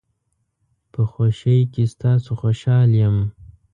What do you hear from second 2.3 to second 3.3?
خوشحال یم.